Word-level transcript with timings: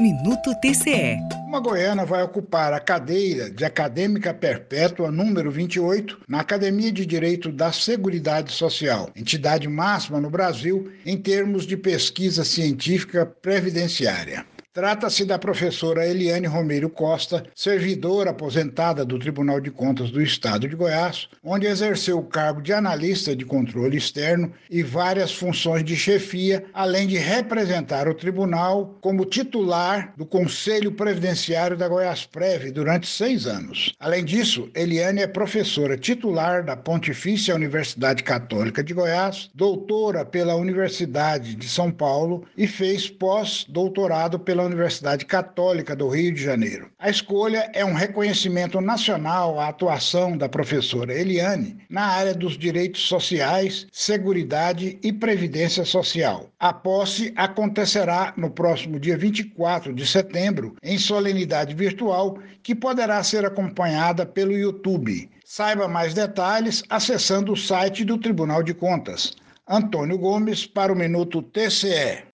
Minuto 0.00 0.52
TCE. 0.56 1.20
Uma 1.46 1.60
goiana 1.60 2.04
vai 2.04 2.20
ocupar 2.20 2.72
a 2.72 2.80
cadeira 2.80 3.48
de 3.48 3.64
acadêmica 3.64 4.34
perpétua 4.34 5.08
número 5.08 5.52
28 5.52 6.22
na 6.28 6.40
Academia 6.40 6.90
de 6.90 7.06
Direito 7.06 7.52
da 7.52 7.70
Seguridade 7.70 8.50
Social, 8.50 9.08
entidade 9.14 9.68
máxima 9.68 10.20
no 10.20 10.28
Brasil 10.28 10.90
em 11.06 11.16
termos 11.16 11.64
de 11.64 11.76
pesquisa 11.76 12.44
científica 12.44 13.24
previdenciária. 13.24 14.44
Trata-se 14.74 15.24
da 15.24 15.38
professora 15.38 16.04
Eliane 16.04 16.48
Romero 16.48 16.90
Costa, 16.90 17.44
servidora 17.54 18.30
aposentada 18.30 19.04
do 19.04 19.20
Tribunal 19.20 19.60
de 19.60 19.70
Contas 19.70 20.10
do 20.10 20.20
Estado 20.20 20.68
de 20.68 20.74
Goiás, 20.74 21.28
onde 21.44 21.68
exerceu 21.68 22.18
o 22.18 22.24
cargo 22.24 22.60
de 22.60 22.72
analista 22.72 23.36
de 23.36 23.44
controle 23.44 23.96
externo 23.96 24.52
e 24.68 24.82
várias 24.82 25.32
funções 25.32 25.84
de 25.84 25.94
chefia, 25.94 26.64
além 26.74 27.06
de 27.06 27.16
representar 27.16 28.08
o 28.08 28.14
tribunal 28.14 28.98
como 29.00 29.24
titular 29.24 30.12
do 30.16 30.26
Conselho 30.26 30.90
Previdenciário 30.90 31.76
da 31.76 31.86
Goiás 31.86 32.26
Prev 32.26 32.72
durante 32.72 33.06
seis 33.06 33.46
anos. 33.46 33.94
Além 34.00 34.24
disso, 34.24 34.68
Eliane 34.74 35.22
é 35.22 35.28
professora 35.28 35.96
titular 35.96 36.64
da 36.64 36.76
Pontifícia 36.76 37.54
Universidade 37.54 38.24
Católica 38.24 38.82
de 38.82 38.92
Goiás, 38.92 39.48
doutora 39.54 40.24
pela 40.24 40.56
Universidade 40.56 41.54
de 41.54 41.68
São 41.68 41.92
Paulo 41.92 42.44
e 42.56 42.66
fez 42.66 43.08
pós-doutorado 43.08 44.36
pela 44.64 44.66
Universidade 44.66 45.26
Católica 45.26 45.94
do 45.94 46.08
Rio 46.08 46.32
de 46.32 46.42
Janeiro. 46.42 46.90
A 46.98 47.10
escolha 47.10 47.70
é 47.74 47.84
um 47.84 47.92
reconhecimento 47.92 48.80
nacional 48.80 49.60
à 49.60 49.68
atuação 49.68 50.36
da 50.36 50.48
professora 50.48 51.12
Eliane 51.12 51.76
na 51.88 52.06
área 52.06 52.34
dos 52.34 52.56
direitos 52.56 53.02
sociais, 53.02 53.86
seguridade 53.92 54.98
e 55.02 55.12
previdência 55.12 55.84
social. 55.84 56.50
A 56.58 56.72
posse 56.72 57.32
acontecerá 57.36 58.32
no 58.36 58.50
próximo 58.50 58.98
dia 58.98 59.16
24 59.16 59.92
de 59.92 60.06
setembro, 60.06 60.76
em 60.82 60.98
solenidade 60.98 61.74
virtual, 61.74 62.38
que 62.62 62.74
poderá 62.74 63.22
ser 63.22 63.44
acompanhada 63.44 64.24
pelo 64.24 64.56
YouTube. 64.56 65.28
Saiba 65.44 65.86
mais 65.86 66.14
detalhes 66.14 66.82
acessando 66.88 67.52
o 67.52 67.56
site 67.56 68.04
do 68.04 68.16
Tribunal 68.18 68.62
de 68.62 68.72
Contas. 68.72 69.36
Antônio 69.68 70.18
Gomes 70.18 70.66
para 70.66 70.92
o 70.92 70.96
Minuto 70.96 71.42
TCE. 71.42 72.33